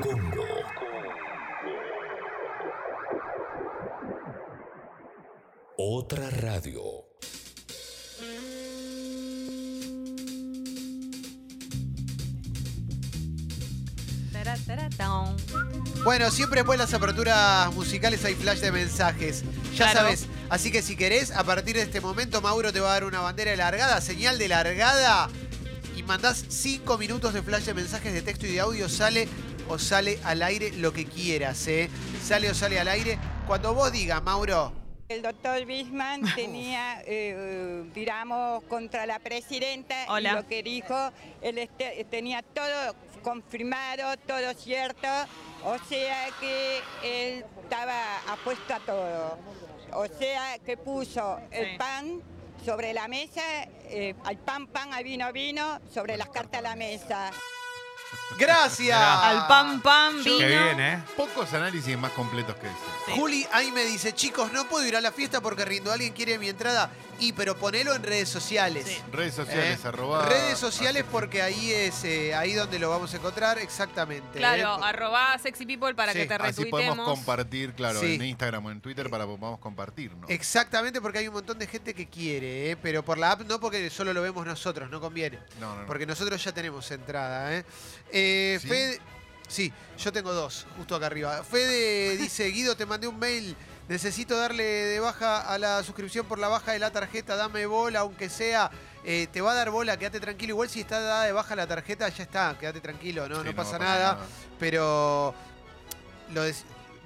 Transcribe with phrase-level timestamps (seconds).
[0.00, 0.46] Congo.
[5.76, 7.04] Otra radio.
[16.04, 19.42] Bueno, siempre después de las aperturas musicales hay flash de mensajes.
[19.74, 20.00] Ya Claro.
[20.00, 20.26] sabes.
[20.50, 23.20] Así que si querés, a partir de este momento, Mauro te va a dar una
[23.20, 25.28] bandera de largada, señal de largada.
[25.96, 28.88] Y mandás cinco minutos de flash de mensajes de texto y de audio.
[28.88, 29.28] Sale
[29.72, 31.88] o sale al aire lo que quieras, ¿eh?
[32.22, 33.18] Sale o sale al aire.
[33.46, 34.70] Cuando vos digas, Mauro.
[35.08, 40.30] El doctor Bisman tenía, eh, digamos, contra la presidenta Hola.
[40.30, 45.08] y lo que dijo, él este- tenía todo confirmado, todo cierto,
[45.64, 49.38] o sea que él estaba apuesto a todo.
[49.94, 51.78] O sea que puso el Sí.
[51.78, 52.20] pan
[52.64, 53.42] sobre la mesa,
[53.88, 57.30] eh, al pan pan, al vino vino, sobre las cartas a la mesa.
[58.38, 58.98] Gracias.
[58.98, 60.38] Al pam pam vino.
[60.38, 61.04] Qué bien, ¿eh?
[61.16, 62.76] Pocos análisis más completos que ese.
[63.06, 63.12] Sí.
[63.16, 65.92] Juli ahí me dice, chicos, no puedo ir a la fiesta porque rindo.
[65.92, 66.90] ¿Alguien quiere mi entrada?
[67.22, 68.84] Y, pero ponelo en redes sociales.
[68.86, 68.98] Sí.
[69.12, 70.26] Redes sociales, Eh, arroba.
[70.28, 74.38] Redes sociales porque ahí es eh, ahí donde lo vamos a encontrar exactamente.
[74.38, 74.80] Claro, ¿eh?
[74.82, 77.08] arroba sexy people para Sí, que te Así podemos retuitemos.
[77.18, 78.14] compartir, claro, Sí.
[78.16, 80.26] en Instagram o en Twitter para que podamos compartir, ¿no?
[80.28, 82.76] Exactamente porque hay un montón de gente que quiere, ¿eh?
[82.76, 85.38] pero por la app no porque solo lo vemos nosotros, no conviene.
[85.60, 85.86] No, no, no.
[85.86, 87.56] Porque nosotros ya tenemos entrada.
[87.56, 87.64] ¿eh?
[88.10, 88.66] Eh, ¿Sí?
[88.68, 89.00] Fede-
[89.46, 91.44] sí, yo tengo dos, justo acá arriba.
[91.44, 93.54] Fede dice, Guido, te mandé un mail.
[93.92, 97.36] Necesito darle de baja a la suscripción por la baja de la tarjeta.
[97.36, 98.70] Dame bola, aunque sea.
[99.04, 100.54] Eh, te va a dar bola, quédate tranquilo.
[100.54, 103.54] Igual si está dada de baja la tarjeta, ya está, quédate tranquilo, no, Sí, no
[103.54, 104.18] pasa nada.
[104.58, 105.34] Pero
[106.32, 106.42] lo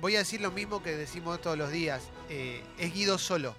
[0.00, 2.02] voy a decir lo mismo que decimos todos los días.
[2.30, 3.56] Eh, es Guido solo.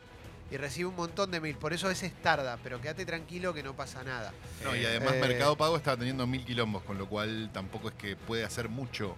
[0.49, 1.57] Y recibe un montón de mail.
[1.57, 4.31] Por eso a veces tarda, pero quédate tranquilo que no pasa nada.
[4.63, 7.95] No, y además Eh, Mercado Pago está teniendo mil quilombos, con lo cual tampoco es
[7.95, 9.17] que puede hacer mucho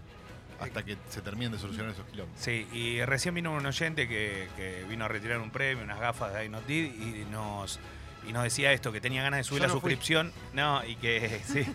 [0.59, 2.37] hasta que se terminen de solucionar esos quilombos.
[2.39, 6.33] Sí, y recién vino un oyente que, que vino a retirar un premio, unas gafas
[6.33, 7.79] de I Not Did, y nos,
[8.27, 9.91] y nos decía esto, que tenía ganas de subir Yo la no fui.
[9.91, 10.33] suscripción.
[10.53, 11.65] No, y que sí.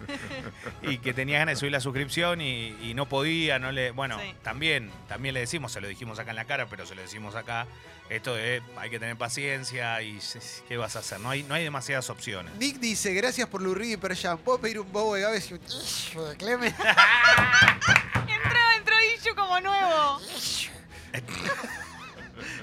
[0.82, 3.90] y que tenía ganas de subir la suscripción y, y no podía, no le.
[3.92, 4.34] Bueno, Sí.
[4.42, 7.34] también, también le decimos, se lo dijimos acá en la cara, pero se lo decimos
[7.34, 7.66] acá.
[8.10, 10.18] Esto de hay que tener paciencia y
[10.68, 11.20] ¿qué vas a hacer?
[11.20, 12.54] No hay, no hay demasiadas opciones.
[12.56, 14.36] Nick dice, gracias por Lurri y Perjan.
[14.36, 16.74] ¿Puedo pedir un bobo de Gávez y un Clemen?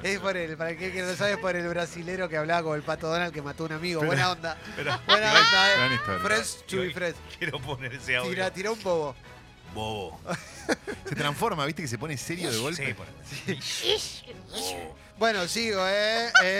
[0.03, 2.75] Es por el, para el que no sabe, es por el brasilero que hablaba con
[2.75, 3.99] el Pato Donald que mató a un amigo.
[4.01, 4.57] Pero- Buena onda.
[4.75, 5.99] Pero Buena onda, eh.
[6.23, 7.15] Fresh, chubi Quiero- fresh.
[7.37, 8.29] Quiero poner ese audio.
[8.31, 9.15] Tira, tira un bobo.
[9.73, 10.19] Bobo.
[11.07, 11.81] Se transforma, ¿viste?
[11.81, 12.85] Que se pone serio de golpe.
[12.85, 13.07] Sí, por-
[14.51, 14.95] Bobo.
[15.17, 16.31] Bueno, sigo, ¿eh?
[16.43, 16.59] Eh,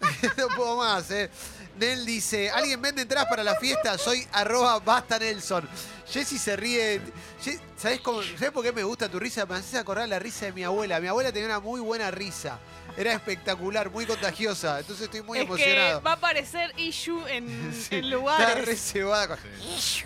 [0.36, 1.30] no puedo más, ¿eh?
[1.78, 3.96] Nel dice, ¿alguien vende entradas para la fiesta?
[3.96, 5.66] Soy arroba basta Nelson.
[6.10, 7.00] Jessy se ríe.
[7.42, 9.46] Je- ¿Sabés, cómo- ¿Sabés por qué me gusta tu risa?
[9.46, 10.98] Me haces acordar la risa de mi abuela.
[11.00, 12.58] Mi abuela tenía una muy buena risa.
[13.00, 14.78] Era espectacular, muy contagiosa.
[14.78, 16.00] Entonces estoy muy es emocionado.
[16.00, 18.66] que va a aparecer Ishu en, Sí, en Está lugares.
[18.66, 19.38] re cebada con-
[19.78, 20.02] Sí.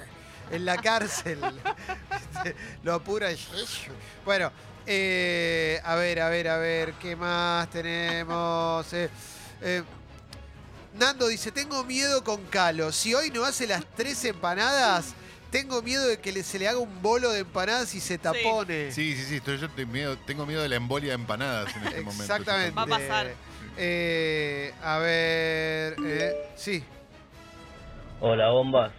[0.52, 1.40] en la cárcel.
[2.84, 3.32] Lo apura.
[3.32, 3.38] y-
[4.24, 4.52] Bueno,
[4.86, 8.92] eh, a ver, a ver, a ver, ¿qué más tenemos?
[8.92, 9.10] Eh,
[9.60, 9.82] eh,
[10.96, 12.92] Nando dice, tengo miedo con Calo.
[12.92, 15.06] Si hoy no hace las tres empanadas,
[15.54, 18.90] tengo miedo de que le- se le haga un bolo de empanadas y se tapone.
[18.90, 19.36] Sí, sí, sí.
[19.36, 22.22] estoy- yo tengo miedo, tengo miedo de la embolia de empanadas en este momento.
[22.24, 22.74] Exactamente.
[22.74, 23.26] Va a pasar.
[23.76, 26.82] Eh, a ver, eh, sí.
[28.20, 28.90] Hola bombas.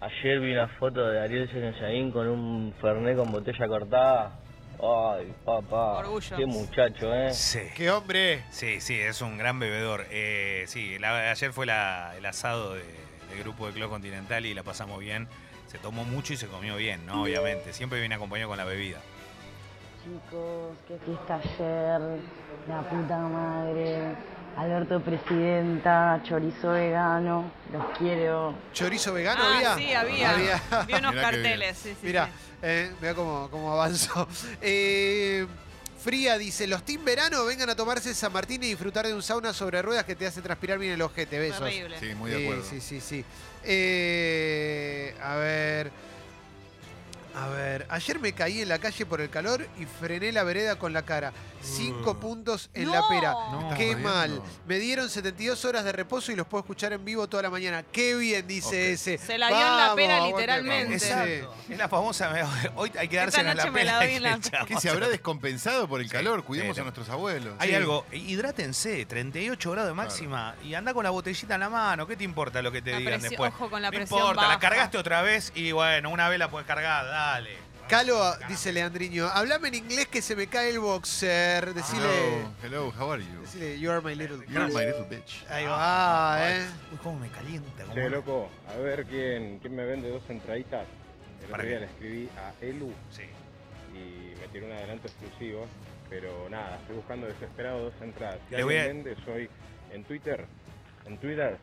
[0.00, 4.40] Ayer vi una foto de Ariel Senesaín con un Fernet con botella cortada.
[4.82, 5.98] Ay, papá.
[5.98, 6.34] Orgullo.
[6.36, 7.30] Qué muchacho, ¿eh?
[7.34, 7.60] Sí.
[7.76, 8.42] ¡Qué hombre!
[8.50, 10.06] Sí, sí, es un gran bebedor.
[10.10, 12.82] Eh, sí, la- ayer fue la- el asado de-
[13.28, 15.28] del grupo de Club Continental y la pasamos bien.
[15.74, 17.24] Se tomó mucho y se comió bien, ¿no?
[17.24, 17.72] Obviamente.
[17.72, 19.00] Siempre viene acompañado con la bebida.
[20.04, 22.20] Chicos, qué fiesta ayer,
[22.68, 24.14] la puta madre,
[24.56, 28.54] Alberto Presidenta, chorizo vegano, los quiero.
[28.72, 29.74] ¿Chorizo vegano ah, había?
[29.74, 30.84] sí, había.
[30.86, 31.76] Vi unos Mirá carteles.
[31.76, 32.32] Sí, sí, Mira, sí.
[32.62, 34.28] eh, mira cómo, cómo avanzó.
[34.60, 35.44] Eh,
[36.04, 39.54] Fría dice, los team verano vengan a tomarse San Martín y disfrutar de un sauna
[39.54, 41.38] sobre ruedas que te hace transpirar bien el ojete.
[41.38, 41.60] Besos.
[41.60, 41.98] Terrible.
[41.98, 42.64] Sí, muy de Sí, acuerdo.
[42.68, 43.24] Sí, sí, sí.
[43.64, 45.90] Eh, a ver.
[47.36, 50.76] A ver, ayer me caí en la calle por el calor y frené la vereda
[50.76, 51.32] con la cara.
[51.60, 52.20] Cinco Uh.
[52.20, 52.92] puntos en No.
[52.94, 53.32] la pera.
[53.32, 54.40] No, Qué mal.
[54.66, 57.82] Me dieron 72 horas de reposo y los puedo escuchar en vivo toda la mañana.
[57.90, 59.18] Qué bien, dice ese.
[59.18, 60.94] Se la dio en la pera, literalmente.
[60.94, 61.54] Exacto.
[61.68, 62.32] Es la famosa.
[62.76, 64.38] Hoy hay que darse en la me la en la-.
[64.66, 66.44] ¿Qué se habrá descompensado por el Sí, calor?
[66.44, 67.54] Cuidemos sí, a nuestros abuelos.
[67.58, 67.74] Hay Sí.
[67.74, 72.16] algo, hidrátense, 38 grados de máxima y anda con la botellita en la mano, ¿qué
[72.16, 73.52] te importa lo que te La digan después?
[73.54, 74.60] ojo con la no presión importa, la baja.
[74.60, 77.50] cargaste otra vez y bueno, una vez la puedes cargar, dale.
[77.88, 81.74] Calo, dice Leandriño, hablame en inglés que se me cae el boxer.
[81.74, 82.02] Decile,
[82.62, 83.42] Hello, hello, how are you?
[83.42, 84.74] decile, you are my little You're bitch".
[84.74, 85.44] my little bitch.
[85.50, 86.66] Ahí va, Ay, eh.
[86.92, 87.82] Uy, cómo me calienta.
[87.82, 90.86] cómo Che, me- loco, a ver quién, quién me vende dos entraditas.
[91.42, 91.84] El ¿Para otro día qué?
[91.84, 93.22] le escribí a Elu Sí.
[93.94, 95.66] y me tiró un adelanto exclusivo,
[96.08, 98.38] pero nada, estoy buscando desesperado dos entradas.
[98.48, 99.50] Si Le voy alguien a- vende, soy
[99.92, 100.46] en Twitter,
[101.04, 101.58] en Twitter,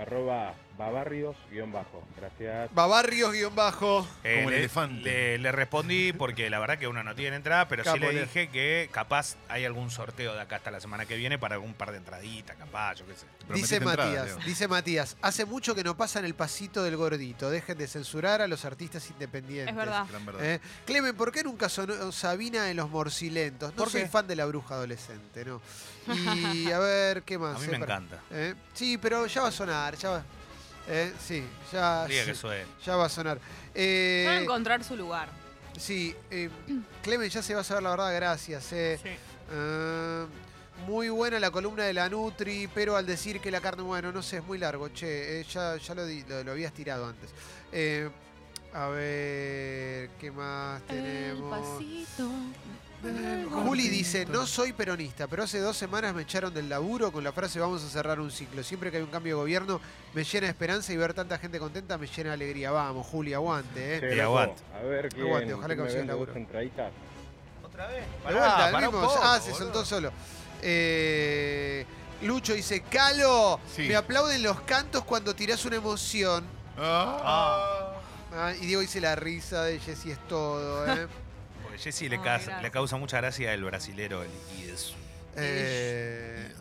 [0.00, 2.02] arroba babarrios guion bajo.
[2.16, 2.72] Gracias.
[2.74, 4.06] Babarrios guion bajo.
[4.24, 5.02] Eh, Como el le, elefante.
[5.02, 8.12] Le, le respondí porque la verdad que uno no tiene entrada, pero sí Capo, le
[8.12, 11.54] le- dije que capaz hay algún sorteo de acá hasta la semana que viene para
[11.54, 13.26] algún par de entraditas, capaz, yo qué sé.
[13.54, 17.50] Dice entrada, Matías, dice Matías, hace mucho que no pasan el pasito del gordito.
[17.50, 19.70] Dejen de censurar a los artistas independientes.
[19.70, 20.06] Es verdad.
[20.08, 20.44] Gran verdad.
[20.44, 20.60] ¿Eh?
[20.84, 23.70] Clemen, ¿por qué nunca sonó Sabina en los morcilentos?
[23.70, 24.08] No ¿Por soy qué?
[24.08, 25.60] fan de la bruja adolescente, ¿no?
[26.54, 27.56] Y a ver, ¿qué más?
[27.56, 28.20] A mí eh, me para- encanta.
[28.30, 28.54] ¿Eh?
[28.74, 30.24] Sí, pero ya va a sonar, ya va.
[30.88, 31.12] ¿Eh?
[31.24, 31.42] Sí,
[31.72, 32.64] ya, sí, que suene.
[32.84, 33.38] ya va a sonar.
[33.38, 33.40] A
[33.74, 35.28] Eh, encontrar su lugar.
[35.76, 36.48] sí, eh,
[37.02, 38.72] Clemen, ya se va a saber la verdad, gracias.
[38.72, 38.98] eh.
[39.02, 39.10] Sí.
[39.52, 40.26] Ah,
[40.86, 44.22] muy buena la columna de la Nutri, pero al decir que la carne, bueno, no
[44.22, 47.30] sé, es muy largo, che, eh, ya, ya lo, di- lo, lo habías tirado antes.
[47.72, 48.08] Eh,
[48.74, 51.82] a ver, ¿qué más tenemos?
[53.64, 57.32] Juli dice, no soy peronista, pero hace dos semanas me echaron del laburo con la
[57.32, 58.62] frase vamos a cerrar un ciclo.
[58.62, 59.80] Siempre que hay un cambio de gobierno
[60.14, 62.70] me llena de esperanza y ver tanta gente contenta me llena de alegría.
[62.70, 64.16] Vamos, Juli, aguante, ¿eh?
[64.16, 64.62] Loco, aguante.
[64.74, 66.32] a ver quién, Aguante, ojalá quién que me consigas vende laburo.
[67.64, 68.04] ¿Otra vez?
[68.26, 69.10] De vuelta, el mismo.
[69.22, 70.12] ah, se soltó solo.
[70.62, 71.84] Eh,
[72.22, 73.82] Lucho dice, Calo, Sí.
[73.88, 76.44] me aplauden los cantos cuando tirás una emoción.
[76.78, 77.92] Ah.
[78.34, 81.06] Ah, y Diego dice la risa de Jessy es todo, ¿eh?
[81.78, 82.62] Jessy le, Ay, causa- gracias.
[82.62, 84.30] le causa mucha gracia el brasilero, el
[84.60, 84.94] Ides.
[85.36, 86.52] Eh,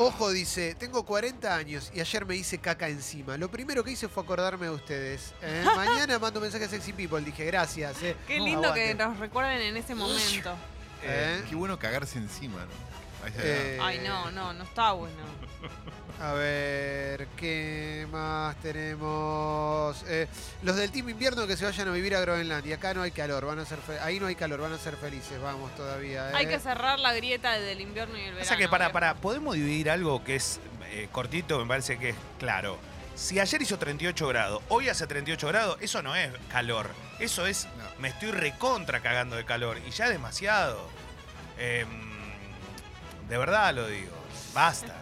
[0.00, 3.36] Ojo dice, tengo 40 años y ayer me hice caca encima.
[3.36, 5.34] Lo primero que hice fue acordarme de ustedes.
[5.42, 5.64] ¿eh?
[5.76, 7.20] Mañana mando mensaje a Sexy People.
[7.20, 8.00] Dije, gracias.
[8.02, 8.14] ¿eh?
[8.28, 9.04] Qué lindo que aguante.
[9.04, 10.54] nos recuerden en ese momento.
[11.02, 11.42] ¿Eh?
[11.48, 12.88] Qué bueno cagarse encima, ¿no?
[13.38, 15.16] Eh, Ay, no, no, no está bueno.
[16.20, 20.04] A ver, ¿qué más tenemos?
[20.08, 20.26] Eh,
[20.62, 22.74] los del Team Invierno que se vayan a vivir a Groenlandia.
[22.74, 25.40] Acá no hay calor, van a ser ahí no hay calor, van a ser felices,
[25.40, 26.30] vamos todavía.
[26.30, 26.32] ¿eh?
[26.34, 28.42] Hay que cerrar la grieta del invierno y el verano.
[28.42, 30.58] O sea que para, para, podemos dividir algo que es
[30.90, 32.78] eh, cortito, me parece que es claro.
[33.14, 36.90] Si ayer hizo 38 grados, hoy hace 38 grados, eso no es calor.
[37.20, 37.84] Eso es, No.
[38.00, 39.78] me estoy recontra cagando de calor.
[39.86, 40.88] Y ya es demasiado.
[41.58, 42.07] Em,
[43.28, 44.12] de verdad lo digo.
[44.54, 44.94] Basta.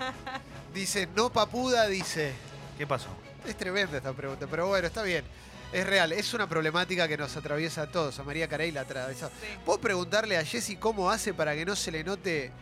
[0.75, 2.35] Dice, no papuda, dice.
[2.77, 3.09] ¿Qué pasó?
[3.47, 5.25] Es tremenda esta pregunta, pero bueno, está bien.
[5.73, 8.19] Es real, es una problemática que nos atraviesa a todos.
[8.19, 9.29] A María Carey la atraviesa.
[9.29, 9.47] Sí.
[9.65, 12.53] ¿Puedo preguntarle a Jessy cómo hace para que no se le note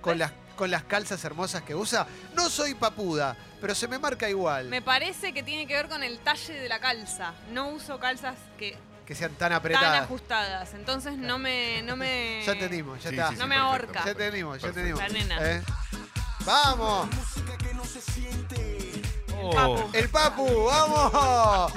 [0.00, 2.06] con las, con las calzas hermosas que usa?
[2.34, 4.68] No soy papuda, pero se me marca igual.
[4.68, 7.34] Me parece que tiene que ver con el talle de la calza.
[7.50, 10.02] No uso calzas que Que sean tan tan apretadas.
[10.02, 10.74] ajustadas.
[10.74, 12.42] Entonces no me, no me.
[12.46, 13.28] Ya entendimos, ya Sí, está.
[13.30, 13.66] sí, No sí, me perfecto.
[13.98, 14.04] ahorca.
[14.04, 15.00] Ya entendimos, ya entendimos.
[15.00, 15.38] La nena.
[15.40, 15.62] ¿Eh?
[16.44, 17.08] ¡Vamos!
[19.40, 20.64] Oh, ¡El Papu!
[20.66, 21.72] ¡Vamos!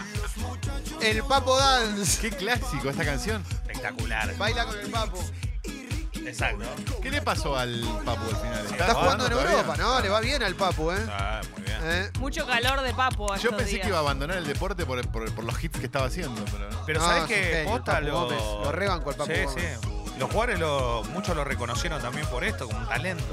[1.01, 2.21] El Papo Dance.
[2.21, 3.43] Qué clásico esta canción.
[3.51, 4.35] espectacular.
[4.37, 5.19] Baila con el Papu.
[6.25, 6.65] Exacto.
[7.01, 8.65] ¿Qué le pasó al Papu al final?
[8.65, 9.51] Está jugando en todavía?
[9.59, 9.99] Europa, ¿no?
[10.01, 11.05] Le va bien al Papu, ¿eh?
[11.09, 11.77] Ah, muy bien.
[11.83, 12.11] ¿Eh?
[12.19, 13.27] Mucho calor de papo.
[13.29, 13.81] Yo estos pensé días.
[13.83, 16.69] que iba a abandonar el deporte por, por- por los hits que estaba haciendo, pero.
[16.85, 17.63] Pero No, ¿sabes qué?
[17.67, 18.63] Posta Papu lo...
[18.65, 19.77] Lo rebanco el Papu Sí, Gómez.
[19.81, 19.89] sí.
[20.19, 23.23] Los jugadores lo, muchos lo reconocieron también por esto, como un talento.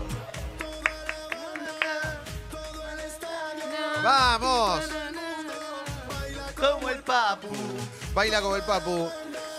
[4.02, 4.80] ¡Vamos!
[6.58, 7.48] Como el papu.
[8.14, 9.10] Baila como el Papu.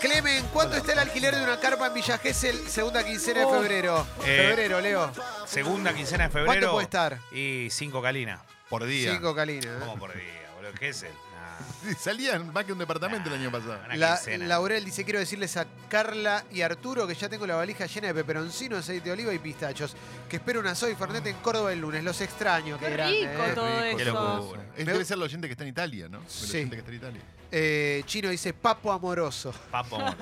[0.04, 3.58] Clemen, ¿cuánto está el alquiler de una carpa en Villa Gesell, segunda quincena de Oh.
[3.62, 4.06] febrero?
[4.26, 5.10] Eh, febrero, Leo.
[5.46, 6.46] Segunda quincena de febrero.
[6.46, 7.18] ¿Cuánto puede estar?
[7.32, 8.38] Y cinco calinas.
[8.68, 9.12] Por día.
[9.12, 9.64] Cinco Calina.
[9.70, 9.76] ¿eh?
[9.80, 10.72] ¿Cómo por día, boludo?
[10.78, 11.12] ¿Qué es el?
[11.12, 11.33] Nah,
[11.98, 13.78] Salían más que un departamento el año pasado.
[13.84, 14.46] una La, quincena.
[14.46, 18.14] Laurel dice, quiero decirles a Carla y Arturo que ya tengo la valija llena de
[18.14, 19.94] peperoncino, aceite de oliva y pistachos.
[20.28, 22.02] Que espero una soy Fernet en Córdoba el lunes.
[22.04, 23.20] Los extraño, qué, Qué grande.
[23.30, 23.52] rico ¿eh?
[23.54, 24.12] todo Qué eso.
[24.12, 24.62] locura.
[24.76, 26.18] Es, Me- debe ser el oyente que está en Italia, ¿no?
[26.20, 26.56] El Sí.
[26.56, 27.20] oyente que está en Italia.
[27.52, 29.52] Eh, Chino dice, papo amoroso.
[29.70, 29.98] Papo.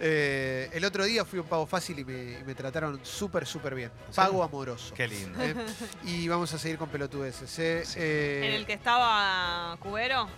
[0.00, 3.46] Eh, el otro día fui a un pago fácil y me, y me trataron súper,
[3.46, 3.90] súper bien.
[4.14, 4.92] Pago amoroso.
[4.94, 5.40] Qué lindo.
[5.42, 5.54] ¿eh?
[6.04, 7.58] Y vamos a seguir con pelotudeces.
[7.58, 7.84] ¿eh?
[7.96, 10.28] Eh, En el que estaba Cubero.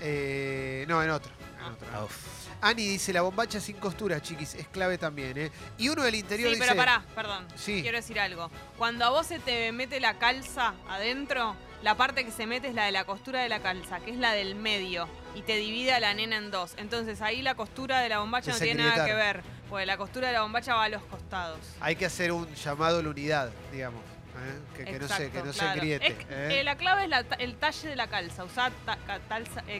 [0.00, 1.30] Eh, no, en otro.
[1.58, 2.04] en otro, Ah, no.
[2.04, 2.38] uf.
[2.60, 5.52] Ani dice, la bombacha sin costuras, chiquis, es clave también, ¿eh?
[5.76, 6.66] Y uno del interior Sí, dice...
[6.66, 7.46] pero pará, perdón.
[7.54, 7.82] Sí.
[7.82, 8.50] Quiero decir algo.
[8.76, 12.74] Cuando a vos se te mete la calza adentro, la parte que se mete es
[12.74, 15.92] la de la costura de la calza, que es la del medio, y te divide
[15.92, 16.72] a la nena en dos.
[16.78, 20.26] Entonces ahí la costura de la bombacha no tiene nada que ver, porque la costura
[20.26, 21.60] de la bombacha va a los costados.
[21.80, 24.02] Hay que hacer un llamado a la unidad, digamos.
[24.38, 24.58] ¿Eh?
[24.76, 26.06] Que, que no se, que no se griete.
[26.06, 26.60] Es que, ¿eh?
[26.60, 28.44] eh, la clave es la ta- el talle de la calza.
[28.44, 28.72] Usar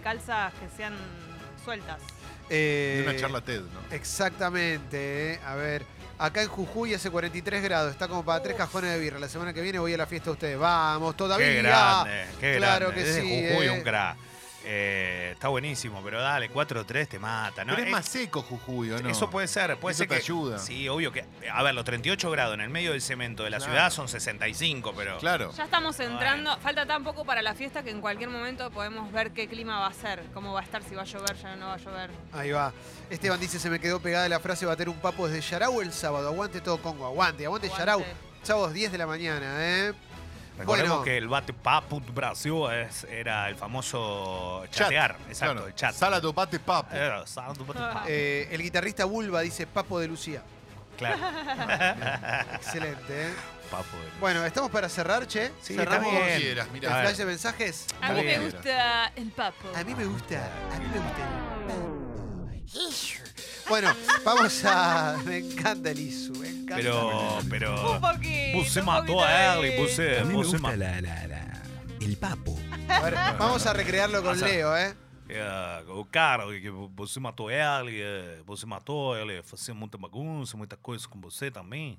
[0.03, 0.95] calzas que sean
[1.65, 1.99] sueltas.
[2.51, 3.95] Eh, De una charla TED, ¿no?
[3.95, 5.35] Exactamente.
[5.35, 5.41] eh.
[5.45, 5.85] A ver,
[6.19, 7.93] acá en Jujuy hace 43 grados.
[7.93, 9.19] Está como para tres cajones de birra.
[9.19, 10.59] La semana que viene voy a la fiesta de ustedes.
[10.59, 11.47] Vamos, todavía.
[11.47, 13.03] Qué grande, qué Claro grande.
[13.03, 13.71] que Desde sí, Jujuy eh.
[13.71, 14.17] un crack.
[14.71, 17.75] Eh, está buenísimo, pero dale, 4-3 te mata, ¿no?
[17.75, 19.09] Pero es más seco Jujuy, ¿o no?
[19.09, 20.21] Eso puede ser, puede Eso ser te que.
[20.21, 20.59] ayuda.
[20.59, 21.25] Sí, obvio que.
[21.51, 23.73] A ver, los 38 grados en el medio del cemento de la Claro.
[23.73, 25.17] ciudad son 65, pero.
[25.19, 25.53] Claro.
[25.57, 29.31] Ya estamos entrando, falta tan poco para la fiesta que en cualquier momento podemos ver
[29.33, 31.69] qué clima va a ser, cómo va a estar, si va a llover, ya no
[31.69, 32.11] va a llover.
[32.35, 32.71] Ahí va.
[33.09, 35.81] Esteban dice, se me quedó pegada la frase, va a tener un papo desde Yarau
[35.81, 36.29] el sábado.
[36.29, 37.87] Aguante todo Congo, aguante, aguante, Aguante.
[37.87, 38.05] Yarau.
[38.43, 39.93] Sábados 10 de la mañana, ¿eh?
[40.59, 41.05] Recordemos Bueno.
[41.05, 44.75] que el bate papu Brasil es- era el famoso Chat.
[44.87, 45.17] chatear.
[45.29, 45.67] Exacto, Claro.
[45.69, 45.95] el chat.
[45.95, 46.59] Sala do bate
[47.27, 48.01] sala bate papo.
[48.09, 50.43] Eh, el guitarrista Bulba dice Papo de Lucía.
[50.97, 51.17] Claro.
[52.55, 53.35] Excelente, ¿eh?
[53.71, 55.53] Papo de- Bueno, ¿estamos para cerrar, che?
[55.63, 57.87] Sí, Cerramos quieras, el flash de mensajes.
[58.01, 59.69] A mí me gusta el papo.
[59.77, 61.99] A mí me gusta, a mí me gusta el papo.
[63.69, 65.17] Bueno, vamos a...
[65.25, 66.43] Me encanta el Isu,
[66.77, 67.39] me encanta.
[67.51, 67.93] Pero, pero.
[67.93, 68.59] Un poquito.
[68.59, 70.47] Vos se un mató poquito a él de- y vos se, A mí me vos
[70.51, 70.79] se gusta mató.
[70.79, 71.63] la, la, la-
[72.01, 72.59] el papo.
[72.89, 74.47] A ver, vamos a recrearlo con Pasa.
[74.47, 74.95] Leo, ¿eh?
[75.31, 79.99] É, o cara que você matou ela, e, é, você matou ela, e fazia muita
[79.99, 81.99] bagunça, muita coisa com você também.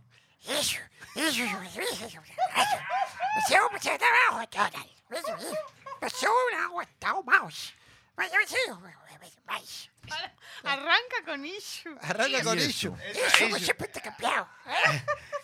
[10.64, 11.98] Arranca con Ishu.
[12.02, 12.60] Arranca con.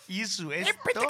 [0.08, 0.62] Isso é
[0.94, 1.08] todo.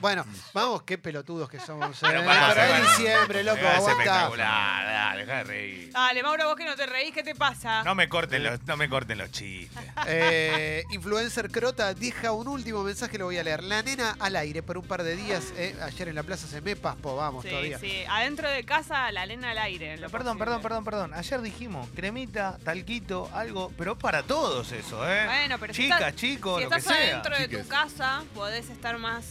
[0.00, 1.96] Bueno, vamos, qué pelotudos que somos.
[2.02, 2.06] ¿eh?
[2.08, 2.80] Pero para, es para.
[2.90, 3.90] diciembre, loco, Es aguanta.
[3.92, 5.92] espectacular, dale, deja de reír.
[5.92, 7.84] Dale, Mauro, vos que no te reís, ¿qué te pasa?
[7.84, 9.82] No me corten los, no me corten los chistes.
[10.06, 13.62] Eh, influencer Crota deja un último mensaje, lo voy a leer.
[13.62, 15.44] La nena al aire por un par de días.
[15.56, 17.78] eh, ayer en la plaza se me paspó, vamos sí, todavía.
[17.78, 18.04] sí.
[18.08, 19.94] Adentro de casa, la lena al aire.
[19.94, 20.44] en lo Perdón, posible.
[20.44, 21.14] perdón, perdón, perdón.
[21.14, 25.24] Ayer dijimos cremita, talquito, algo, pero para todos eso, ¿eh?
[25.24, 27.06] Bueno, pero si Chicas, estás- chicos, Si lo que estás sea.
[27.12, 29.24] adentro de tu casa, podés estar más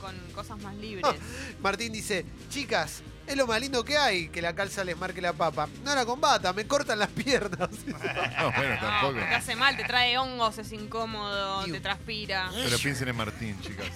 [0.00, 1.04] con cosas más libres.
[1.60, 5.32] Martín dice, chicas, es lo más lindo que hay que la calza les marque la
[5.32, 5.68] papa.
[5.84, 7.68] No la combata, me cortan las piernas.
[7.86, 9.14] No, bueno, No, tampoco.
[9.14, 11.72] te hace mal, te trae hongos, es incómodo, Iu.
[11.74, 12.50] te transpira.
[12.54, 13.86] Pero piensen en Martín, chicas.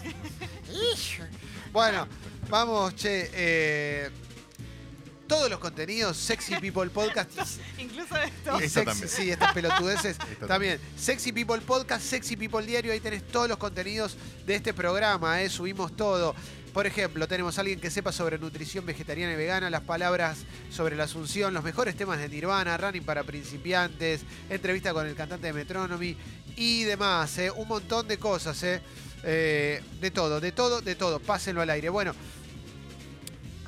[1.73, 2.09] bueno,
[2.49, 3.31] vamos, che.
[3.33, 4.11] eh,
[5.27, 7.31] todos los contenidos, Sexy People Podcast
[7.79, 8.59] Incluso esto.
[8.59, 9.09] y sexy, también.
[9.09, 10.17] sí, estas pelotudeces
[10.49, 10.81] también.
[10.97, 14.17] Sexy People Podcast, Sexy People Diario, ahí tenés todos los contenidos
[14.47, 15.49] de este programa, ¿eh?
[15.49, 16.35] subimos todo.
[16.73, 20.41] Por ejemplo, tenemos a alguien que sepa sobre nutrición vegetariana y vegana, las palabras
[20.71, 25.47] sobre la asunción, los mejores temas de Nirvana, running para principiantes, entrevista con el cantante
[25.47, 26.17] de Metronomy
[26.55, 27.51] y demás, ¿eh?
[27.51, 28.83] un montón de cosas, ¿eh?
[29.23, 31.19] Eh, de todo, de todo, de todo.
[31.19, 31.89] Pásenlo al aire.
[31.89, 32.15] Bueno,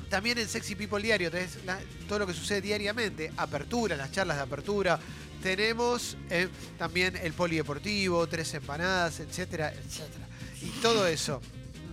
[0.09, 4.37] también en Sexy People Diario tenés la- todo lo que sucede diariamente, apertura, las charlas
[4.37, 4.99] de apertura.
[5.41, 10.27] Tenemos eh, también el polideportivo, tres empanadas, etcétera, etcétera.
[10.61, 11.41] Y todo eso.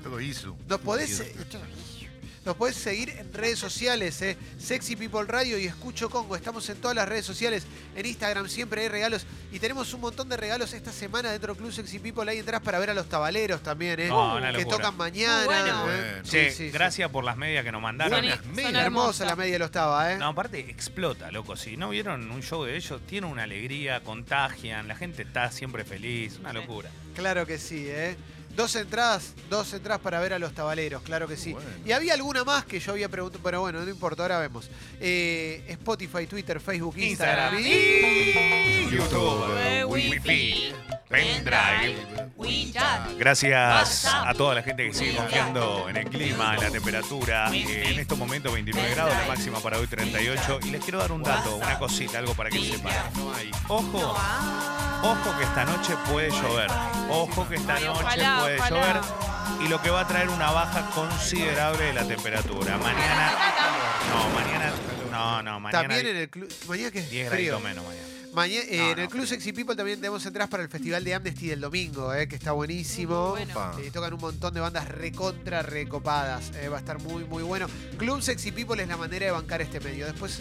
[0.03, 0.57] Todo hizo.
[0.69, 1.35] Nos podés, eh,
[2.47, 6.37] nos podés seguir en redes sociales, eh, Sexy People Radio y Escucho Congo.
[6.37, 7.67] Estamos en todas las redes sociales.
[7.97, 9.27] En Instagram siempre hay regalos.
[9.53, 12.31] Y tenemos un montón de regalos esta semana dentro del Club Sexy People.
[12.31, 14.11] Ahí entras para ver a los tabaleros también, eh,
[14.57, 15.39] que tocan mañana.
[15.39, 15.91] Muy bueno.
[15.93, 15.97] eh.
[16.13, 16.25] Bueno.
[16.25, 16.71] Sí, Che, sí, sí.
[16.71, 18.25] gracias por las medias que nos mandaron.
[18.25, 18.75] Son- son medias.
[18.75, 19.27] Hermosa hermosas.
[19.27, 20.17] la media lo estaba, ¿eh?
[20.19, 21.57] No, aparte explota, loco.
[21.57, 25.85] Si no vieron un show de ellos, tienen una alegría, contagian, la gente está siempre
[25.85, 26.91] feliz, una locura.
[27.17, 28.17] Claro que sí, ¿eh?
[28.57, 31.53] Dos entradas, dos entradas para ver a los tabaleros, claro que sí.
[31.53, 31.69] Bueno.
[31.85, 34.71] Y había alguna más que yo había preguntado, pero bueno, no importa, ahora vemos.
[34.99, 37.67] Eh, Spotify, Twitter, Facebook, Instagram, Instagram.
[37.67, 38.91] y...
[38.91, 40.73] YouTube, Wi-Fi,
[41.09, 41.97] pendrive.
[43.19, 47.51] Gracias a toda la gente que sigue confiando en el clima, en la temperatura.
[47.53, 50.61] Eh, en estos momentos 29 grados, la máxima para hoy 38.
[50.65, 52.95] Y les quiero dar un dato, una cosita, algo para que sepan.
[53.69, 54.17] Ojo,
[55.03, 56.71] ojo que esta noche puede llover.
[57.11, 58.81] Ojo que esta Ay, noche ojalá, puede ojalá.
[59.03, 59.65] llover.
[59.65, 62.77] Y lo que va a traer una baja considerable de la temperatura.
[62.79, 63.33] Mañana.
[64.11, 64.73] No, mañana.
[65.11, 65.83] No, no, mañana.
[65.89, 66.53] También en el club...
[66.69, 67.03] ¿Mañana qué?
[67.03, 67.59] 10 Frío.
[67.59, 68.07] graditos menos mañana.
[68.35, 69.27] Maña- eh, No, en el no, Club.
[69.27, 72.53] Sexy People también tenemos entradas para el Festival de Amnesty del domingo, eh, que está
[72.53, 73.31] buenísimo.
[73.31, 73.79] Bueno.
[73.79, 76.51] Eh, tocan un montón de bandas recontra recopadas.
[76.57, 77.67] eh, va a estar muy, muy bueno.
[77.97, 80.05] Club Sexy People es la manera de bancar este medio.
[80.05, 80.41] Después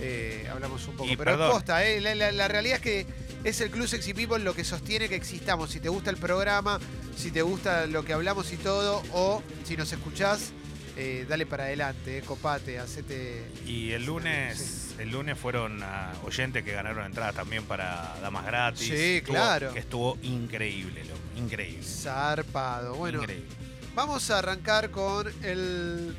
[0.00, 1.10] eh, hablamos un poco.
[1.10, 3.06] Y Pero es posta, eh, la, la- la realidad es que
[3.44, 5.70] es el Club Sexy People lo que sostiene que existamos.
[5.70, 6.78] Si te gusta el programa,
[7.16, 10.52] si te gusta lo que hablamos y todo, o si nos escuchás,
[10.96, 13.44] eh, dale para adelante, eh, copate, hacete.
[13.66, 18.86] Y el lunes, el lunes fueron ah, oyentes que ganaron entradas también para Damas Gratis.
[18.88, 19.72] Sí, Estuvo- claro.
[19.72, 21.20] Que estuvo increíble, loco.
[21.36, 21.82] Increíble.
[21.84, 22.94] Zarpado.
[22.96, 23.46] Bueno, increíble.
[23.94, 26.14] vamos a arrancar con el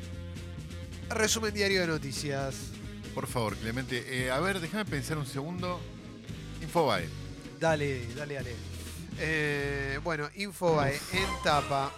[1.10, 2.71] resumen diario de noticias.
[3.14, 4.24] Por favor, Clemente.
[4.24, 5.80] Eh, a ver, déjame pensar un segundo.
[6.62, 7.08] Infobae.
[7.60, 8.54] Dale, dale, dale.
[9.18, 11.92] Eh, bueno, Infobae en tapa.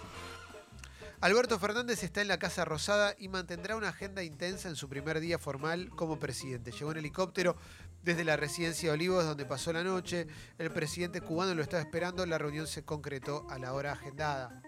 [1.21, 5.19] Alberto Fernández está en la Casa Rosada y mantendrá una agenda intensa en su primer
[5.21, 6.71] día formal como presidente.
[6.71, 7.55] Llegó en helicóptero
[8.03, 10.27] desde la residencia de Olivos, donde pasó la noche.
[10.59, 12.25] El presidente cubano lo estaba esperando.
[12.25, 14.61] La reunión se concretó a la hora agendada.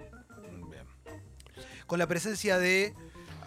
[0.72, 0.86] Bien.
[1.86, 2.96] Con la presencia de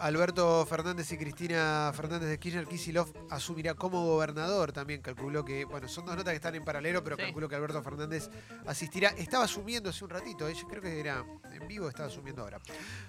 [0.01, 5.01] Alberto Fernández y Cristina Fernández de Kirchner, Kisilov asumirá como gobernador también.
[5.01, 7.21] Calculó que, bueno, son dos notas que están en paralelo, pero Sí.
[7.23, 8.29] calculó que Alberto Fernández
[8.65, 9.09] asistirá.
[9.09, 12.59] Estaba asumiendo hace un ratito, eh, yo creo que era en vivo, estaba asumiendo ahora.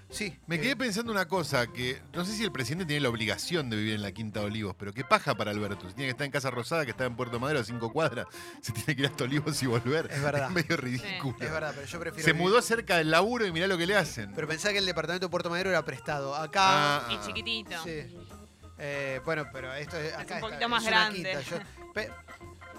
[0.09, 3.09] Sí, Me eh, quedé pensando una cosa, que no sé si el presidente tiene la
[3.09, 5.87] obligación de vivir en la Quinta de Olivos, pero qué paja para Alberto.
[5.89, 8.27] Si tiene que estar en Casa Rosada, que está en Puerto Madero a cinco cuadras,
[8.61, 10.09] se tiene que ir hasta Olivos y volver.
[10.11, 10.49] Es verdad.
[10.51, 11.37] medio ridículo.
[11.39, 12.23] Es verdad, pero yo prefiero.
[12.25, 14.31] Se vivir- mudó cerca del laburo y mirá lo que le hacen.
[14.35, 16.35] Pero pensá que el departamento de Puerto Madero era prestado.
[16.35, 16.61] Acá.
[16.63, 17.83] Ah, Y chiquitito.
[17.83, 18.17] Sí.
[18.79, 21.15] Eh, bueno, pero esto es, acá un poquito está, más es grande.
[21.23, 21.41] quinta.
[21.41, 21.57] Yo-
[21.93, 22.11] pe-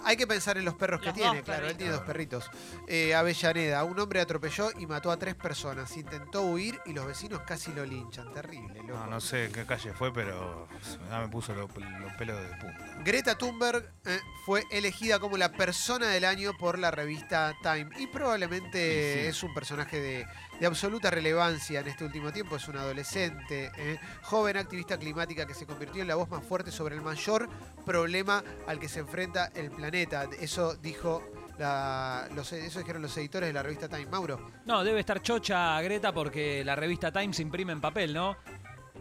[0.07, 2.47] hay que pensar en los perros que Los tiene, claro, él tiene dos perritos.
[2.87, 5.97] Eh, Avellaneda, un hombre atropelló y mató a tres personas.
[5.97, 8.31] Intentó huir y los vecinos casi lo linchan.
[8.31, 8.99] Terrible, loco.
[8.99, 10.67] No, no sé qué calle fue, pero
[11.09, 12.85] ya me puso los, los pelos de punta.
[13.03, 18.05] Greta Thunberg eh, fue elegida como la persona del año por la revista Time y
[18.05, 19.27] probablemente Sí, sí.
[19.27, 20.27] es un personaje de,
[20.59, 22.55] de absoluta relevancia en este último tiempo.
[22.55, 26.71] Es un adolescente, eh, joven activista climática que se convirtió en la voz más fuerte
[26.71, 27.49] sobre el mayor
[27.85, 30.27] problema al que se enfrenta el planeta.
[30.39, 31.21] Eso dijo
[31.57, 34.05] la- los, eso dijeron los editores de la revista Time.
[34.07, 34.51] Mauro.
[34.65, 38.35] No, debe estar chocha Greta porque la revista Times imprime en papel, ¿no?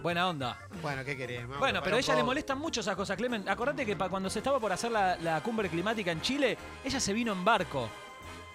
[0.03, 0.59] Buena onda.
[0.83, 1.43] Bueno, ¿qué querés?
[1.45, 1.59] Mauro?
[1.61, 3.49] Bueno, pero a ella le molestan mucho esas cosas, Clemen.
[3.49, 7.01] Acordate que pa- cuando se estaba por hacer la, la cumbre climática en Chile, ella
[7.01, 7.89] se vino en barco.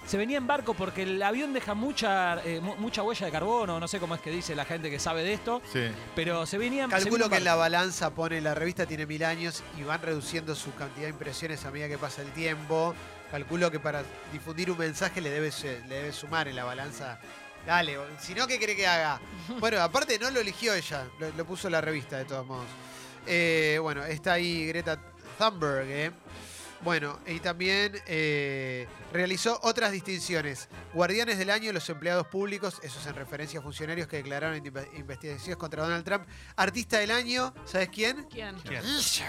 [0.07, 3.79] Se venía en barco porque el avión deja mucha, eh, mu- mucha huella de carbono,
[3.79, 5.81] no sé cómo es que dice la gente que sabe de esto, Sí.
[6.15, 9.63] pero se venía se Calculo que en la balanza pone la revista tiene mil años
[9.77, 12.95] y van reduciendo su cantidad de impresiones a medida que pasa el tiempo.
[13.29, 14.01] Calculo que para
[14.33, 17.19] difundir un mensaje le debe, se- le debe sumar en la balanza.
[17.67, 19.19] Dale, o- si no, ¿qué cree que haga?
[19.59, 22.65] Bueno, aparte no lo eligió ella, lo, lo puso la revista de todos modos.
[23.27, 24.97] Eh, bueno, está ahí Greta
[25.37, 26.11] Thunberg, ¿eh?
[26.81, 30.69] Bueno, y también eh, realizó otras distinciones.
[30.93, 34.87] Guardianes del año, los empleados públicos, eso es en referencia a funcionarios que declararon inve-
[34.97, 36.25] investigaciones contra Donald Trump.
[36.55, 38.23] Artista del año, ¿sabes quién?
[38.29, 38.55] ¿Quién?
[38.81, 39.23] Liso,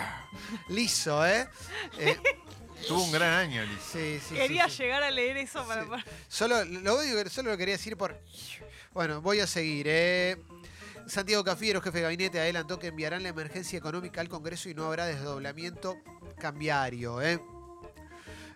[0.68, 1.48] Liso, ¿eh?
[1.98, 2.16] Eh,
[2.88, 3.78] Tuvo un gran año, Liz.
[3.92, 4.82] sí, sí, Quería sí, sí.
[4.84, 5.82] llegar a leer eso para...
[5.84, 5.90] Sí.
[6.28, 8.18] Solo lo, único que- solo lo quería decir por.
[8.92, 9.86] Bueno, voy a seguir.
[9.88, 10.36] ¿eh?
[11.11, 14.87] Santiago Cafiero, jefe de gabinete, adelantó que enviarán la emergencia económica al Congreso y no
[14.87, 15.99] habrá desdoblamiento
[16.38, 17.20] cambiario.
[17.20, 17.40] ¿eh?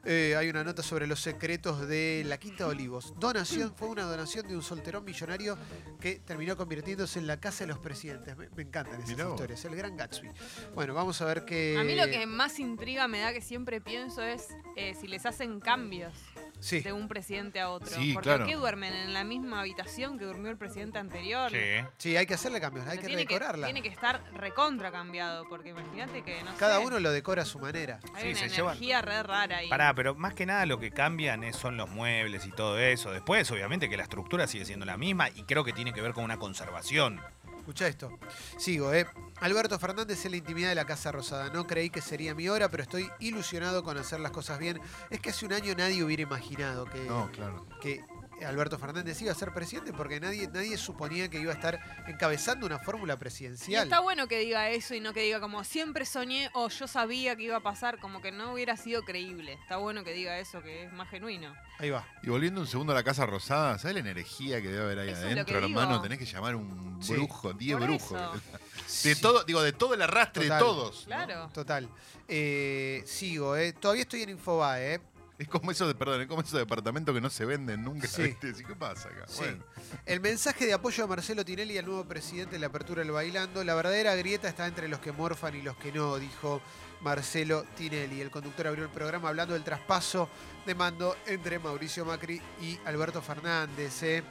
[0.04, 3.12] Eh, hay una nota sobre los secretos de la Quinta de Olivos.
[3.18, 5.58] Donación, fue una donación de un solterón millonario
[5.98, 8.36] que terminó convirtiéndose en la casa de los presidentes.
[8.36, 9.64] Me, me encantan esas Mirá historias.
[9.64, 10.30] El gran Gatsby.
[10.76, 11.76] Bueno, vamos a ver qué.
[11.76, 15.26] A mí lo que más intriga me da que siempre pienso es eh, si les
[15.26, 16.12] hacen cambios
[16.60, 16.80] Sí.
[16.80, 17.90] de un presidente a otro.
[17.90, 18.46] Sí, Porque claro.
[18.46, 21.50] ¿qué duermen en la misma habitación que durmió el presidente anterior?
[21.50, 21.58] Sí.
[21.98, 23.66] Sí, hay que hacerle cambios, hay Pero que tiene decorarla.
[23.66, 27.44] tiene que estar recontra cambiado, porque imagínate que no Cada sé, uno lo decora a
[27.44, 28.00] su manera.
[28.14, 29.68] hay Sí, una se llevan- energía re rara ahí.
[29.68, 33.10] Pará, pero más que nada lo que cambian es- son los muebles y todo eso.
[33.12, 36.12] Después, obviamente, que la estructura sigue siendo la misma y creo que tiene que ver
[36.12, 37.20] con una conservación.
[37.64, 38.10] Escucha esto.
[38.58, 39.06] Sigo, ¿eh?
[39.40, 41.48] Alberto Fernández en la intimidad de la Casa Rosada.
[41.48, 44.78] No creí que sería mi hora, pero estoy ilusionado con hacer las cosas bien.
[45.08, 47.66] Es que hace un año nadie hubiera imaginado que, No, claro.
[47.80, 48.04] que
[48.44, 52.66] Alberto Fernández iba a ser presidente porque nadie, nadie suponía que iba a estar encabezando
[52.66, 53.84] una fórmula Y presidencial.
[53.84, 57.36] está bueno que diga eso y no que diga como siempre soñé o yo sabía
[57.36, 59.54] que iba a pasar, como que no hubiera sido creíble.
[59.54, 61.54] Está bueno que diga eso, que es más genuino.
[61.78, 62.06] Ahí va.
[62.22, 65.08] Y volviendo un segundo a la Casa Rosada, ¿sabes la energía que debe haber ahí
[65.10, 66.00] Eso adentro, hermano?
[66.00, 67.14] Tenés que llamar un Sí.
[67.14, 68.12] brujo, 10 Por brujos.
[68.12, 68.32] eso.
[68.84, 70.58] De Sí, todo, digo, de todo el arrastre Total.
[70.58, 71.00] de todos.
[71.00, 71.06] ¿no?
[71.06, 71.50] Claro.
[71.52, 71.88] Total.
[72.28, 73.72] Eh, sigo, ¿eh?
[73.72, 75.00] Todavía estoy en Infobae, ¿eh?
[75.38, 78.06] Es como esos, de, perdón, es como esos departamentos que no se venden nunca.
[78.06, 78.36] Sí.
[78.40, 79.24] ¿Qué pasa acá?
[79.26, 79.38] Sí.
[79.38, 79.64] Bueno.
[80.06, 83.64] El mensaje de apoyo a Marcelo Tinelli al nuevo presidente de la apertura del bailando.
[83.64, 86.60] La verdadera grieta está entre los que morfan y los que no, dijo
[87.00, 88.20] Marcelo Tinelli.
[88.20, 90.28] El conductor abrió el programa hablando del traspaso
[90.64, 94.02] de mando entre Mauricio Macri y Alberto Fernández.
[94.04, 94.22] ¿eh?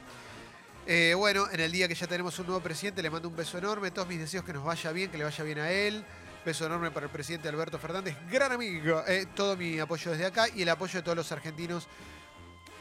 [0.88, 3.58] Eh, bueno, en el día que ya tenemos un nuevo presidente, le mando un beso
[3.58, 3.92] enorme.
[3.92, 6.06] Todos mis deseos que nos vaya bien, que le vaya bien a él.
[6.46, 9.02] Beso enorme para el presidente Alberto Fernández, gran amigo.
[9.08, 11.88] Eh, todo mi apoyo desde acá y el apoyo de todos los argentinos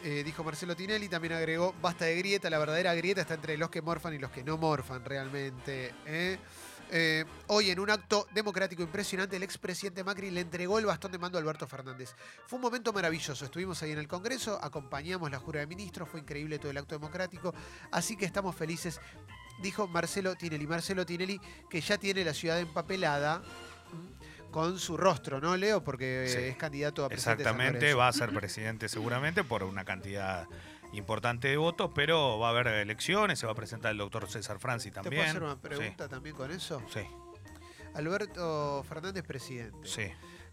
[0.03, 3.71] eh, dijo Marcelo Tinelli, también agregó, basta de grieta, la verdadera grieta está entre los
[3.71, 5.95] que morfan y los que no morfan realmente.
[6.07, 7.25] ¿eh?
[7.47, 11.39] Hoy en un acto democrático impresionante, el expresidente Macri le entregó el bastón de mando
[11.39, 12.17] a Alberto Fernández.
[12.49, 16.19] Fue un momento maravilloso, estuvimos ahí en el Congreso, acompañamos la jura de ministros, fue
[16.19, 17.55] increíble todo el acto democrático,
[17.93, 19.01] así que estamos felices,
[19.63, 20.67] dijo Marcelo Tinelli.
[20.67, 23.43] Marcelo Tinelli, que ya tiene la ciudad empapelada.
[24.51, 25.83] con su rostro, ¿no, Leo?
[25.83, 26.37] Porque Sí.
[26.39, 27.97] es candidato a presidente de Exactamente, Lorenzo.
[27.99, 30.47] va a ser presidente seguramente por una cantidad
[30.93, 34.59] importante de votos, pero va a haber elecciones, se va a presentar el doctor César
[34.59, 35.15] Franci ¿Te también.
[35.23, 36.83] puedo hacer una Sí, pregunta también con eso?
[36.93, 37.01] Sí,
[37.95, 39.89] Alberto Fernández, presidente.
[39.89, 40.11] sí.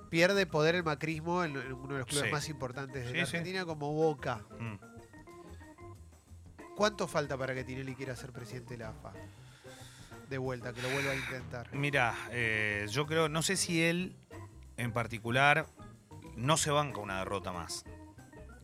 [0.09, 2.31] Pierde poder el macrismo en, uno de los clubes Sí.
[2.31, 3.21] más importantes de la.
[3.23, 4.41] Argentina, como Boca.
[4.59, 4.75] Mm.
[6.79, 9.11] ¿Cuánto falta para que Tinelli quiera ser presidente de la AFA?
[10.29, 11.75] De vuelta, que lo vuelva a intentar.
[11.75, 14.15] Mira, eh, yo creo, no sé si él
[14.77, 15.65] en particular
[16.37, 17.83] no se banca una derrota más.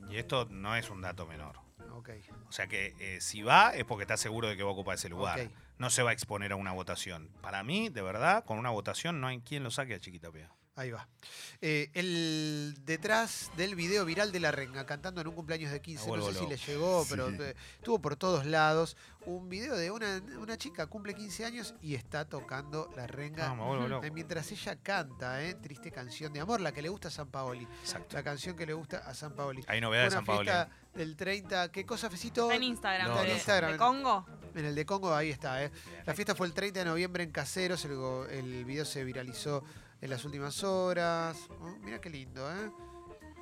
[0.09, 1.59] Y esto no es un dato menor.
[1.91, 2.11] Ok.
[2.47, 4.95] O sea que eh, si va es porque está seguro de que va a ocupar
[4.95, 5.37] ese lugar.
[5.37, 5.51] Ok.
[5.77, 7.29] No se va a exponer a una votación.
[7.41, 10.49] Para mí, de verdad, con una votación no hay quien lo saque a Chiquitapia.
[10.77, 11.07] Ahí va.
[11.61, 16.11] Eh, el detrás del video viral de la renga cantando en un cumpleaños de 15,
[16.11, 17.07] Me no sé si le llegó, Sí.
[17.11, 18.97] pero eh, estuvo por todos lados.
[19.25, 23.47] Un video de una, una chica, cumple 15 años y está tocando la renga.
[23.47, 24.05] No, me vuelvo loco.
[24.05, 27.29] eh, Mientras ella canta, eh, triste canción de amor, la que le gusta a San
[27.29, 27.63] Paoli.
[27.81, 28.13] Exacto.
[28.17, 29.63] La canción que le gusta a San Paoli.
[29.67, 30.49] Hay novedades de una San Paoli.
[30.49, 32.51] fiesta del 30, ¿qué cosa, Fecito?
[32.51, 33.17] En Instagram.
[33.25, 33.71] En Instagram.
[33.71, 34.25] de Congo.
[34.53, 35.63] En el de Congo, ahí está.
[35.63, 35.71] ¿eh?
[36.05, 37.83] La fiesta fue el 30 de noviembre en Caseros.
[37.85, 39.63] El, go- el video se viralizó
[40.01, 41.47] en las últimas horas.
[41.61, 42.71] Oh, mira qué lindo, ¿eh?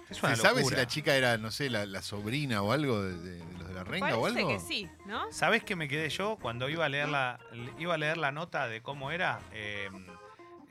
[0.10, 3.02] Es una ¿Se sabe si la chica era, no sé, la, la sobrina o algo
[3.02, 4.52] de, de- de los de la renga o Parece algo?
[4.52, 5.32] que sí, ¿no?
[5.32, 7.40] ¿Sabes qué me quedé yo cuando iba a leer la,
[7.80, 9.40] iba a leer la nota de cómo era?
[9.54, 9.90] Eh,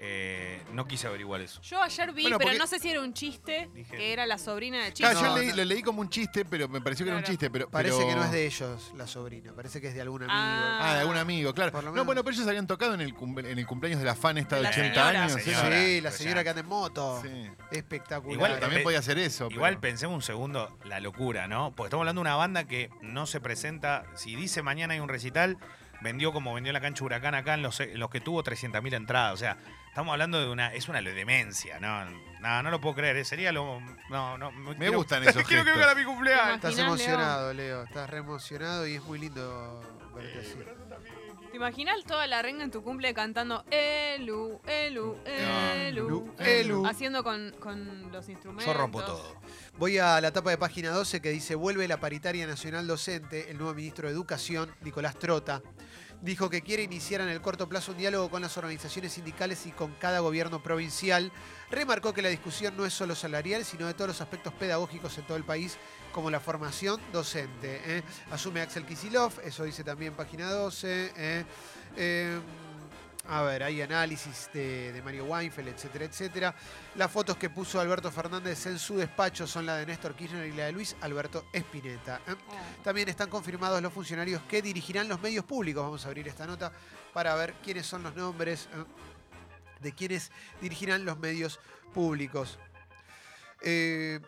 [0.05, 1.63] eh, no quise averiguar eso.
[1.63, 4.27] Yo ayer vi, Bueno, pero porque- no sé si era un chiste, Dije- que era
[4.27, 5.09] la sobrina de Chico.
[5.09, 5.57] Claro, yo No, leí- no.
[5.59, 7.33] lo leí como un chiste, pero me pareció que era un Claro.
[7.33, 7.51] chiste.
[7.51, 9.53] Pero, Parece pero- que no es de ellos, la sobrina.
[9.55, 10.37] Parece que es de algún amigo.
[10.37, 10.79] Ah.
[10.83, 11.71] Ah, de algún amigo, claro.
[11.71, 12.07] Por lo No, menos.
[12.07, 14.57] bueno, pero ellos habían tocado en el, cumple- en el cumpleaños de la fan esta
[14.57, 15.23] de De la 80 señora.
[15.25, 15.43] años.
[15.43, 15.81] Señora.
[15.81, 16.43] sí, la pues señora ya.
[16.43, 17.23] que anda en moto.
[17.23, 17.51] Sí.
[17.71, 18.35] Espectacular.
[18.35, 19.49] Igual También Pe- podía hacer eso.
[19.53, 21.73] Igual pero- pensemos un segundo la locura, ¿no?
[21.77, 24.05] Porque estamos hablando de una banda que no se presenta.
[24.17, 25.59] Si dice mañana hay un recital,
[26.01, 29.35] vendió como vendió la cancha Huracán acá en los, en los que tuvo 300.000 entradas.
[29.35, 29.57] O sea,
[29.93, 30.73] estamos hablando de una.
[30.73, 32.07] Es una demencia, ¿no?
[32.41, 33.17] No, no lo puedo creer.
[33.19, 33.79] eh, Sería lo.
[34.09, 34.51] No, no.
[34.51, 35.79] Me gustan esos Quiero que gestos.
[35.79, 36.55] venga a mi cumpleaños.
[36.57, 37.83] Estás Imaginás, emocionado, Leo.
[37.83, 39.81] Estás re emocionado y es muy lindo
[40.15, 40.59] verte así.
[41.51, 46.09] ¿Te imaginas toda la renga en tu cumple cantando Elu, Elu, Elu?
[46.09, 46.87] Lu, Elu.
[46.87, 48.65] Haciendo con, con los instrumentos.
[48.65, 49.37] Yo rompo todo.
[49.77, 53.51] Voy a la tapa de página 12 que dice vuelve la paritaria nacional docente.
[53.51, 55.61] El nuevo ministro de Educación, Nicolás Trota,
[56.23, 59.73] dijo que quiere iniciar en el corto plazo un diálogo con las organizaciones sindicales y
[59.73, 61.33] con cada gobierno provincial.
[61.69, 65.27] Remarcó que la discusión no es solo salarial, sino de todos los aspectos pedagógicos en
[65.27, 65.77] todo el país,
[66.13, 67.81] como la formación docente.
[67.85, 68.03] ¿eh?
[68.31, 71.13] Asume Axel Kisilov, eso dice también página 12.
[71.17, 71.45] ¿eh?
[71.97, 72.39] Eh,
[73.29, 76.55] a ver, hay análisis de, de Mario Weinfeld, etcétera, etcétera.
[76.97, 80.53] Las fotos que puso Alberto Fernández en su despacho son la de Néstor Kirchner y
[80.53, 82.21] la de Luis Alberto Espineta.
[82.27, 82.35] ¿eh?
[82.49, 82.83] Oh.
[82.83, 85.85] También están confirmados los funcionarios que dirigirán los medios públicos.
[85.85, 86.73] Vamos a abrir esta nota
[87.13, 88.85] para ver quiénes son los nombres ¿eh?
[89.81, 91.61] de quienes dirigirán los medios
[91.95, 92.59] públicos.
[93.61, 94.19] Eh,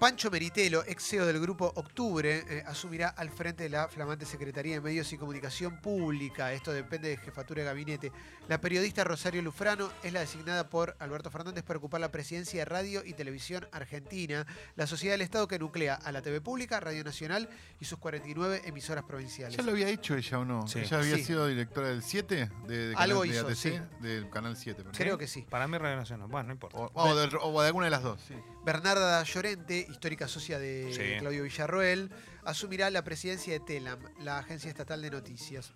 [0.00, 4.72] Pancho Meritelo, ex CEO del grupo Octubre, eh, asumirá al frente de la flamante Secretaría
[4.76, 6.54] de Medios y Comunicación Pública.
[6.54, 8.10] Esto depende de jefatura de gabinete.
[8.48, 12.64] La periodista Rosario Lufrano es la designada por Alberto Fernández para ocupar la presidencia de
[12.64, 17.04] Radio y Televisión Argentina, la sociedad del Estado que nuclea a la TV Pública, Radio
[17.04, 19.54] Nacional y sus 49 emisoras provinciales.
[19.54, 20.66] ¿Ya lo había hecho ella o no?
[20.66, 20.78] Sí.
[20.78, 21.24] ¿Ella había Sí.
[21.24, 22.48] sido directora del 7?
[22.66, 23.80] De, de Algo canal, de hizo, ATC, sí.
[24.00, 24.76] Del canal 7.
[24.78, 24.94] perdón.
[24.96, 25.42] Creo que sí.
[25.50, 26.26] Para mí, Radio Nacional.
[26.26, 26.78] Bueno, no importa.
[26.78, 28.34] O, o de, o de alguna de las dos, sí.
[28.64, 31.18] Bernarda Llorente, histórica socia de Sí.
[31.18, 32.10] Claudio Villarroel,
[32.44, 35.74] asumirá la presidencia de TELAM, la agencia estatal de noticias.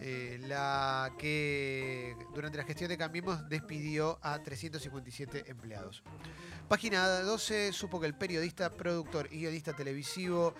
[0.00, 6.02] Eh, la que durante la gestión de Cambiemos despidió a 357 empleados.
[6.68, 10.54] Página 12 supo que el periodista, productor y guionista televisivo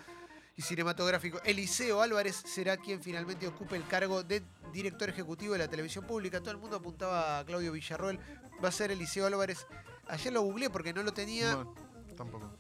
[0.57, 5.69] y cinematográfico Eliseo Álvarez será quien finalmente ocupe el cargo de director ejecutivo de la
[5.69, 6.39] televisión pública.
[6.41, 8.21] Todo el mundo apuntaba a Claudio Villarroel.
[8.65, 9.67] Va a ser Eliseo Álvarez.
[10.07, 11.75] Ayer lo googleé porque no lo tenía No,
[12.17, 12.57] tampoco.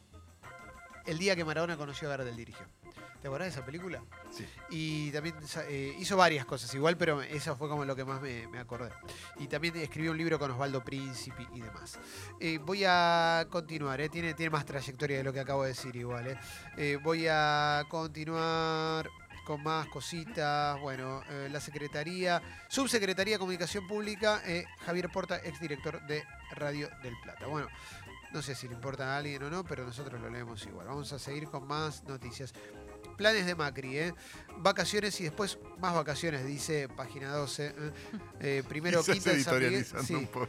[1.07, 2.67] El día que Maradona conoció a Gardel dirigió.
[3.21, 4.03] ¿Te acordás de esa película?
[4.31, 4.47] Sí.
[4.69, 5.35] Y también
[5.69, 8.90] eh, hizo varias cosas igual, pero eso fue como lo que más me, me acordé.
[9.38, 11.99] Y también escribió un libro con Osvaldo Príncipe y demás.
[12.38, 15.97] Eh, voy a continuar, eh, tiene, tiene más trayectoria de lo que acabo de decir
[15.97, 16.38] igual.
[17.03, 19.09] voy a continuar
[19.45, 20.81] con más cositas.
[20.81, 27.14] Bueno, eh, la Secretaría, Subsecretaría de Comunicación Pública, eh, Javier Porta, exdirector de Radio del
[27.23, 27.47] Plata.
[27.47, 27.69] Bueno,
[28.35, 30.88] no sé si le importa a alguien o no, pero nosotros lo leemos igual.
[30.88, 32.53] Vamos a seguir con más noticias.
[33.16, 34.14] Planes de Macri, ¿eh?
[34.59, 37.66] Vacaciones y después más vacaciones, dice página 12.
[37.66, 37.73] ¿eh?
[38.40, 39.87] Eh, primero quinta en San Miguel.
[40.05, 40.49] sí, un poco.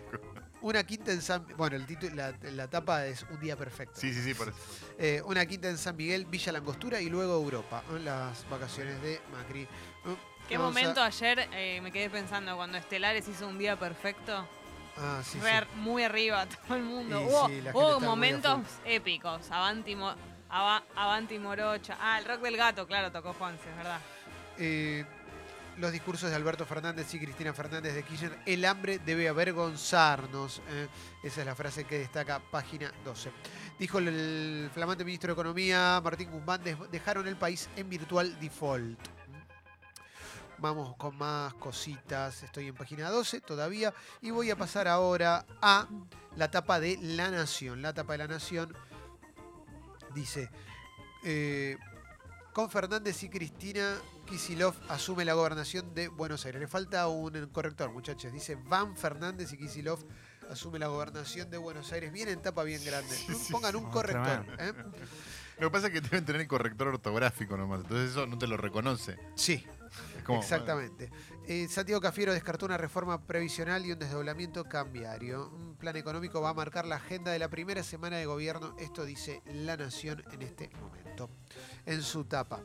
[0.62, 4.00] una quinta en San Bueno, el título, la, la tapa es Un día perfecto.
[4.02, 4.58] Sí, sí, sí, por eso.
[4.98, 7.84] Eh, una quinta en San Miguel, Villa Langostura y luego Europa.
[7.94, 8.00] ¿eh?
[8.00, 9.62] Las vacaciones de Macri.
[9.62, 9.68] ¿eh?
[10.50, 14.48] Qué Vamos a- momento ayer eh, me quedé pensando cuando Estelares hizo un día perfecto.
[14.98, 15.40] Ah, sí, sí.
[15.40, 17.22] Ver muy arriba todo el mundo.
[17.22, 17.26] Y
[17.74, 19.50] hubo sí, momentos épicos.
[19.52, 20.16] Avanti, Mo-
[20.50, 21.98] Ava- Avanti Morocha.
[22.00, 24.00] Ah, el rock del gato, claro, tocó Juanse, es verdad.
[24.58, 25.06] Eh,
[25.78, 28.40] los discursos de Alberto Fernández y Cristina Fernández de Kirchner.
[28.46, 30.62] El hambre debe avergonzarnos.
[30.70, 30.88] eh.
[31.24, 33.32] Esa es la frase que destaca página 12.
[33.78, 38.40] Dijo el, el flamante ministro de Economía, Martín Guzmán, "Des- dejaron el país en virtual
[38.40, 38.98] default.
[40.60, 42.44] Vamos con más cositas.
[42.44, 43.94] Estoy en página 12 todavía.
[44.22, 45.88] Y voy a pasar ahora a
[46.36, 47.82] la tapa de La Nación.
[47.82, 48.74] La tapa de La Nación
[50.14, 50.50] dice...
[51.24, 51.78] eh,
[52.56, 56.62] con Fernández y Cristina, Kisilov asume la gobernación de Buenos Aires.
[56.62, 58.32] Le falta un corrector, muchachos.
[58.32, 60.00] Dice Van Fernández y Kisilov
[60.50, 62.14] asume la gobernación de Buenos Aires.
[62.14, 63.14] Bien en tapa, bien grande.
[63.52, 64.46] Pongan un corrector.
[64.58, 64.72] ¿eh?
[65.60, 68.56] Lo que pasa es que deben tener corrector ortográfico nomás, entonces eso no te lo
[68.56, 69.18] reconoce.
[69.36, 69.66] Sí,
[70.40, 71.12] Exactamente.
[71.48, 75.50] Eh, Santiago Cafiero descartó una reforma previsional y un desdoblamiento cambiario.
[75.50, 78.76] Un plan económico va a marcar la agenda de la primera semana de gobierno.
[78.80, 81.30] Esto dice La Nación en este momento.
[81.86, 82.62] En su tapa.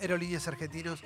[0.00, 1.02] Aerolíneas Argentinos.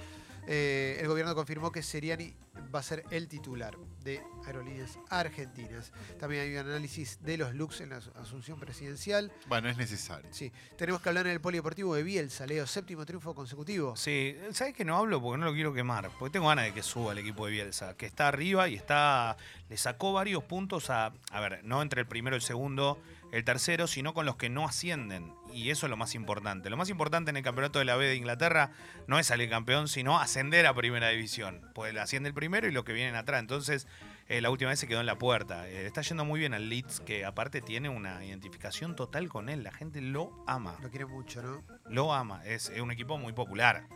[0.47, 2.35] eh, el gobierno confirmó que Seriani
[2.75, 5.93] va a ser el titular de Aerolíneas Argentinas.
[6.19, 9.31] También hay un análisis de los looks en la as- asunción presidencial.
[9.47, 10.29] Bueno, es necesario.
[10.33, 13.97] Sí, tenemos que hablar en el polideportivo de Bielsa, Leo, séptimo triunfo consecutivo.
[13.97, 15.21] Sí, ¿sabes que no hablo?
[15.21, 16.11] Porque no lo quiero quemar.
[16.19, 19.37] Porque tengo ganas de que suba el equipo de Bielsa, que está arriba y está.
[19.69, 21.13] Le sacó varios puntos a.
[21.31, 22.99] A ver, no entre el primero y el segundo,
[23.33, 25.33] el tercero, sino con los que no ascienden.
[25.53, 26.71] Y eso es lo más importante.
[26.71, 28.71] Lo más importante en el campeonato de la B de Inglaterra
[29.07, 31.61] no es salir campeón, sino ascender a primera división.
[31.75, 33.41] Pues asciende el primero y los que vienen atrás.
[33.41, 33.87] Entonces,
[34.29, 35.69] eh, la última vez se quedó en la puerta.
[35.69, 39.63] Eh, está yendo muy bien al Leeds, que aparte tiene una identificación total con él.
[39.63, 41.63] La gente lo ama Lo quiere mucho, ¿no?
[41.89, 42.45] lo ama.
[42.45, 43.89] Es, es un equipo muy popular.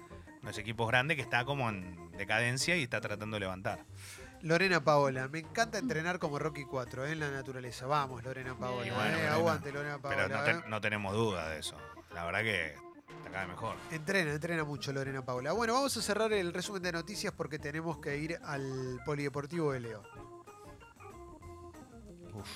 [0.42, 3.84] No es equipo grande que está como en decadencia y está tratando de levantar.
[4.44, 7.12] Lorena Paola, me encanta entrenar como Rocky 4 ¿eh?
[7.12, 7.86] en la naturaleza.
[7.86, 8.92] Vamos, Lorena Paola.
[8.94, 9.10] Bueno, ¿eh?
[9.12, 9.32] Lorena.
[9.34, 10.16] Aguante, Lorena Paola.
[10.16, 10.62] Pero no, te- ¿eh?
[10.68, 11.76] no tenemos duda de eso.
[12.12, 13.76] La verdad que está cada vez mejor.
[13.90, 15.52] Entrena, entrena mucho Lorena Paola.
[15.52, 19.80] Bueno, vamos a cerrar el resumen de noticias porque tenemos que ir al polideportivo de
[19.80, 20.02] Leo.
[22.34, 22.48] Uf.